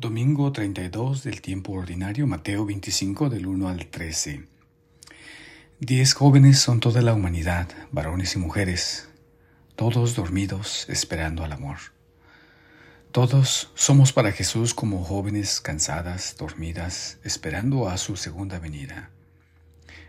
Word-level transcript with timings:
Domingo 0.00 0.50
32 0.50 1.24
del 1.24 1.42
tiempo 1.42 1.72
ordinario, 1.72 2.26
Mateo 2.26 2.64
25 2.64 3.28
del 3.28 3.46
1 3.46 3.68
al 3.68 3.84
13. 3.88 4.46
Diez 5.78 6.14
jóvenes 6.14 6.58
son 6.58 6.80
toda 6.80 7.02
la 7.02 7.12
humanidad, 7.12 7.68
varones 7.92 8.34
y 8.34 8.38
mujeres, 8.38 9.10
todos 9.76 10.16
dormidos 10.16 10.88
esperando 10.88 11.44
al 11.44 11.52
amor. 11.52 11.76
Todos 13.12 13.72
somos 13.74 14.14
para 14.14 14.32
Jesús 14.32 14.72
como 14.72 15.04
jóvenes 15.04 15.60
cansadas, 15.60 16.34
dormidas, 16.38 17.18
esperando 17.22 17.86
a 17.86 17.98
su 17.98 18.16
segunda 18.16 18.58
venida. 18.58 19.10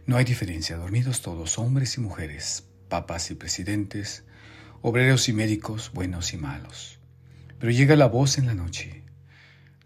No 0.06 0.16
hay 0.16 0.24
diferencia, 0.24 0.78
dormidos 0.78 1.22
todos, 1.22 1.60
hombres 1.60 1.98
y 1.98 2.00
mujeres, 2.00 2.64
papas 2.88 3.30
y 3.30 3.36
presidentes, 3.36 4.24
obreros 4.82 5.28
y 5.28 5.34
médicos, 5.34 5.92
buenos 5.94 6.34
y 6.34 6.38
malos. 6.38 6.98
Pero 7.60 7.74
llega 7.74 7.98
la 7.98 8.08
voz 8.08 8.38
en 8.38 8.46
la 8.46 8.54
noche 8.54 9.01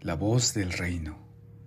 la 0.06 0.14
voz 0.14 0.54
del 0.54 0.72
reino. 0.72 1.18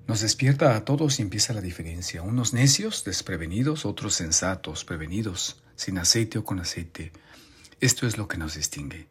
Nos 0.07 0.21
despierta 0.21 0.77
a 0.77 0.85
todos 0.85 1.19
y 1.19 1.21
empieza 1.21 1.51
la 1.51 1.59
diferencia. 1.59 2.21
Unos 2.21 2.53
necios, 2.53 3.03
desprevenidos, 3.03 3.85
otros 3.85 4.13
sensatos, 4.13 4.85
prevenidos, 4.85 5.61
sin 5.75 5.97
aceite 5.97 6.37
o 6.37 6.45
con 6.45 6.61
aceite. 6.61 7.11
Esto 7.81 8.07
es 8.07 8.17
lo 8.17 8.29
que 8.29 8.37
nos 8.37 8.55
distingue. 8.55 9.09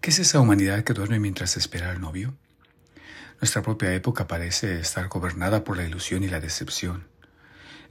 ¿Qué 0.00 0.10
es 0.10 0.20
esa 0.20 0.38
humanidad 0.38 0.84
que 0.84 0.92
duerme 0.92 1.18
mientras 1.18 1.56
espera 1.56 1.90
al 1.90 2.00
novio? 2.00 2.32
Nuestra 3.40 3.62
propia 3.62 3.92
época 3.92 4.28
parece 4.28 4.78
estar 4.78 5.08
gobernada 5.08 5.64
por 5.64 5.76
la 5.76 5.84
ilusión 5.84 6.22
y 6.22 6.28
la 6.28 6.38
decepción. 6.38 7.08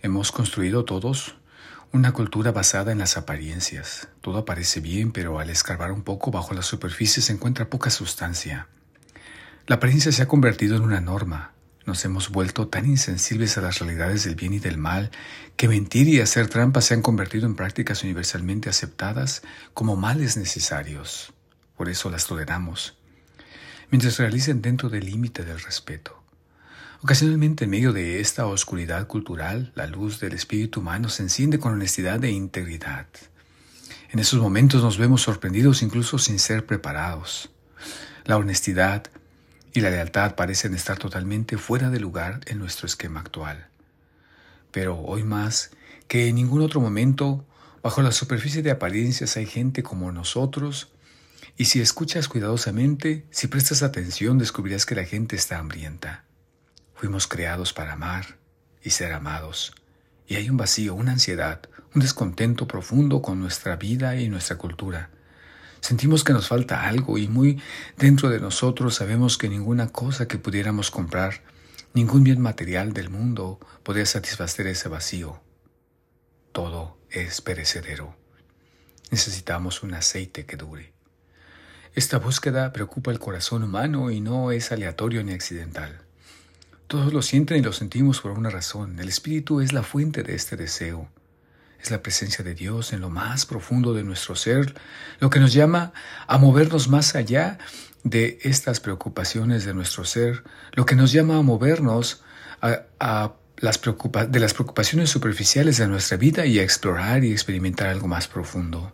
Hemos 0.02 0.32
construido 0.32 0.86
todos 0.86 1.36
una 1.92 2.14
cultura 2.14 2.54
basada 2.54 2.94
en 2.94 3.00
las 3.00 3.18
apariencias. 3.18 4.08
Todo 4.22 4.46
parece 4.46 4.80
bien, 4.80 5.12
pero 5.12 5.40
al 5.40 5.50
escarbar 5.50 5.92
un 5.92 6.04
poco 6.04 6.32
bajo 6.32 6.54
la 6.54 6.62
superficie 6.62 7.22
se 7.22 7.34
encuentra 7.34 7.70
poca 7.70 7.90
sustancia. 7.90 8.70
La 9.68 9.76
apariencia 9.76 10.12
se 10.12 10.24
ha 10.24 10.28
convertido 10.28 10.76
en 10.76 10.82
una 10.82 11.02
norma. 11.02 11.54
Nos 11.86 12.04
hemos 12.04 12.30
vuelto 12.30 12.68
tan 12.68 12.86
insensibles 12.86 13.58
a 13.58 13.62
las 13.62 13.80
realidades 13.80 14.24
del 14.24 14.36
bien 14.36 14.54
y 14.54 14.60
del 14.60 14.78
mal 14.78 15.12
que 15.56 15.68
mentir 15.68 16.08
y 16.08 16.20
hacer 16.20 16.48
trampas 16.48 16.86
se 16.86 16.96
han 16.96 17.04
convertido 17.04 17.46
en 17.46 17.56
prácticas 17.56 18.04
universalmente 18.04 18.70
aceptadas 18.70 19.44
como 19.74 19.96
males 19.96 20.36
necesarios. 20.36 21.34
Por 21.78 21.90
eso 21.90 22.10
las 22.10 22.26
toleramos, 22.26 22.98
mientras 23.92 24.18
realicen 24.18 24.62
dentro 24.62 24.90
del 24.90 25.06
límite 25.06 25.44
del 25.44 25.60
respeto. 25.60 26.24
Ocasionalmente, 27.04 27.66
en 27.66 27.72
medio 27.72 27.94
de 27.94 28.20
esta 28.20 28.46
oscuridad 28.46 29.08
cultural, 29.08 29.72
la 29.76 29.88
luz 29.88 30.20
del 30.20 30.34
espíritu 30.34 30.82
humano 30.82 31.10
se 31.10 31.24
enciende 31.24 31.60
con 31.60 31.74
honestidad 31.74 32.24
e 32.24 32.32
integridad. 32.32 33.08
En 34.10 34.20
esos 34.20 34.40
momentos 34.40 34.84
nos 34.84 34.98
vemos 34.98 35.22
sorprendidos 35.22 35.82
incluso 35.82 36.20
sin 36.20 36.38
ser 36.38 36.66
preparados. 36.66 37.52
La 38.26 38.38
honestidad, 38.38 39.10
y 39.74 39.82
la 39.82 39.90
lealtad 39.90 40.36
parecen 40.36 40.74
estar 40.74 40.98
totalmente 40.98 41.58
fuera 41.58 41.90
de 41.90 42.00
lugar 42.00 42.42
en 42.46 42.60
nuestro 42.60 42.88
esquema 42.88 43.22
actual. 43.22 43.68
Pero 44.72 45.00
hoy 45.00 45.24
más 45.24 45.72
que 46.08 46.28
en 46.28 46.36
ningún 46.36 46.62
otro 46.62 46.82
momento, 46.82 47.46
bajo 47.82 48.02
la 48.02 48.12
superficie 48.12 48.62
de 48.62 48.72
apariencias 48.72 49.38
hay 49.38 49.46
gente 49.46 49.84
como 49.84 50.12
nosotros, 50.12 50.90
y 51.58 51.66
si 51.66 51.82
escuchas 51.82 52.28
cuidadosamente, 52.28 53.26
si 53.30 53.48
prestas 53.48 53.84
atención, 53.84 54.38
descubrirás 54.38 54.86
que 54.86 54.96
la 54.96 55.06
gente 55.06 55.36
está 55.36 55.60
hambrienta. 55.60 56.26
Fuimos 56.96 57.28
creados 57.28 57.74
para 57.74 57.94
amar 57.94 58.38
y 58.84 58.90
ser 58.90 59.14
amados, 59.14 59.74
y 60.28 60.36
hay 60.36 60.50
un 60.50 60.58
vacío, 60.58 60.96
una 60.96 61.14
ansiedad, 61.14 61.62
un 61.94 62.02
descontento 62.02 62.68
profundo 62.68 63.22
con 63.22 63.40
nuestra 63.40 63.76
vida 63.76 64.16
y 64.16 64.30
nuestra 64.30 64.58
cultura 64.58 65.10
Sentimos 65.82 66.24
que 66.24 66.32
nos 66.32 66.48
falta 66.48 66.88
algo 66.88 67.18
y 67.18 67.28
muy 67.28 67.60
dentro 67.98 68.30
de 68.30 68.40
nosotros 68.40 68.96
sabemos 68.96 69.40
que 69.40 69.50
ninguna 69.50 69.90
cosa 69.90 70.28
que 70.28 70.38
pudiéramos 70.38 70.92
comprar, 70.92 71.42
ningún 71.96 72.24
bien 72.24 72.40
material 72.40 72.94
del 72.94 73.10
mundo 73.10 73.60
podría 73.84 74.06
satisfacer 74.06 74.68
ese 74.68 74.90
vacío. 74.90 75.42
Todo 76.52 76.98
es 77.10 77.42
perecedero. 77.42 78.16
Necesitamos 79.10 79.82
un 79.82 79.96
aceite 79.96 80.46
que 80.46 80.56
dure. 80.56 80.94
Esta 81.96 82.20
búsqueda 82.20 82.72
preocupa 82.72 83.12
el 83.12 83.20
corazón 83.20 83.64
humano 83.64 84.12
y 84.12 84.22
no 84.22 84.52
es 84.52 84.72
aleatorio 84.72 85.24
ni 85.24 85.34
accidental. 85.34 86.04
Todos 86.86 87.12
lo 87.12 87.24
sienten 87.24 87.58
y 87.58 87.62
lo 87.62 87.74
sentimos 87.74 88.22
por 88.22 88.32
una 88.32 88.52
razón. 88.52 89.00
El 89.00 89.10
espíritu 89.10 89.62
es 89.62 89.74
la 89.74 89.82
fuente 89.82 90.22
de 90.24 90.36
este 90.36 90.56
deseo 90.56 91.10
es 91.82 91.92
la 91.92 92.02
presencia 92.02 92.44
de 92.44 92.54
Dios 92.54 92.94
en 92.94 93.02
lo 93.02 93.10
más 93.10 93.46
profundo 93.46 93.94
de 93.94 94.04
nuestro 94.04 94.36
ser, 94.36 94.76
lo 95.20 95.30
que 95.30 95.40
nos 95.40 95.54
llama 95.54 95.94
a 96.28 96.38
movernos 96.38 96.90
más 96.90 97.16
allá 97.16 97.58
de 98.04 98.40
estas 98.44 98.80
preocupaciones 98.80 99.66
de 99.66 99.74
nuestro 99.74 100.06
ser, 100.06 100.44
lo 100.74 100.86
que 100.86 100.96
nos 100.96 101.12
llama 101.12 101.38
a 101.38 101.42
movernos 101.42 102.24
a, 102.62 103.34
las 103.58 103.80
de 104.30 104.40
las 104.40 104.54
preocupaciones 104.54 105.10
superficiales 105.10 105.78
de 105.78 105.88
nuestra 105.88 106.18
vida 106.18 106.46
y 106.46 106.60
a 106.60 106.64
explorar 106.64 107.24
y 107.24 107.32
experimentar 107.32 107.90
algo 107.90 108.08
más 108.08 108.28
profundo. 108.28 108.94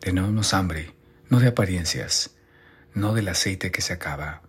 Tenemos 0.00 0.54
hambre, 0.54 0.94
no 1.28 1.40
de 1.40 1.48
apariencias, 1.48 2.30
no 2.94 3.12
del 3.12 3.28
aceite 3.28 3.70
que 3.70 3.82
se 3.82 3.92
acaba, 3.92 4.42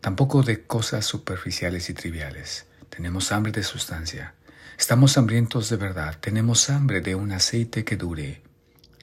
tampoco 0.00 0.42
de 0.42 0.64
cosas 0.64 1.06
superficiales 1.06 1.88
y 1.88 1.94
triviales. 1.94 2.66
Tenemos 2.90 3.32
hambre 3.32 3.52
de 3.52 3.62
sustancia. 3.62 4.34
Estamos 4.80 5.18
hambrientos 5.18 5.68
de 5.68 5.76
verdad, 5.76 6.16
tenemos 6.20 6.70
hambre 6.70 7.02
de 7.02 7.14
un 7.14 7.32
aceite 7.32 7.84
que 7.84 7.98
dure. 7.98 8.40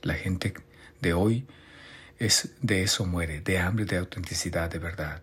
La 0.02 0.16
gente 0.16 0.56
de 1.02 1.14
hoy 1.14 1.46
es 2.18 2.50
de 2.64 2.82
eso 2.82 3.06
muere, 3.06 3.42
de 3.42 3.60
hambre 3.60 3.86
de 3.86 3.98
autenticidad 3.98 4.72
de 4.72 4.80
verdad. 4.80 5.22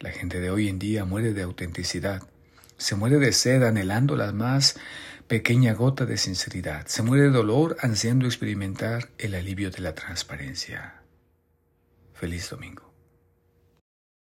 La 0.00 0.10
gente 0.10 0.40
de 0.40 0.50
hoy 0.50 0.68
en 0.68 0.80
día 0.80 1.04
muere 1.04 1.32
de 1.34 1.42
autenticidad. 1.42 2.20
Se 2.78 2.96
muere 2.96 3.20
de 3.20 3.32
sed 3.32 3.62
anhelando 3.62 4.16
la 4.16 4.32
más 4.32 4.74
pequeña 5.28 5.72
gota 5.72 6.04
de 6.04 6.16
sinceridad. 6.16 6.88
Se 6.88 7.04
muere 7.04 7.22
de 7.22 7.30
dolor 7.30 7.76
ansiando 7.80 8.26
experimentar 8.26 9.08
el 9.18 9.36
alivio 9.36 9.70
de 9.70 9.82
la 9.82 9.94
transparencia. 9.94 10.94
Feliz 12.12 12.50
domingo. 12.50 12.91